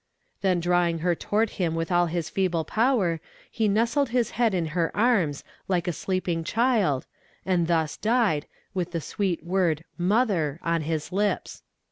Then 0.41 0.59
drawing 0.59 0.97
her 1.05 1.13
toward 1.13 1.51
him 1.61 1.75
with 1.75 1.91
all 1.91 2.07
his 2.07 2.27
feeble 2.27 2.63
power, 2.65 3.19
he 3.51 3.67
nestled 3.67 4.09
his 4.09 4.31
head 4.31 4.55
in 4.55 4.65
her 4.73 4.89
arms, 4.97 5.43
like 5.67 5.87
a 5.87 5.93
sleeping 5.93 6.43
child, 6.43 7.05
and 7.45 7.67
thus 7.67 7.97
died, 7.97 8.47
with 8.73 8.93
the 8.93 8.99
sweet 9.01 9.43
word, 9.45 9.83
'Mother,' 9.99 10.59
on 10.63 10.81
his 10.81 11.11
lips." 11.11 11.61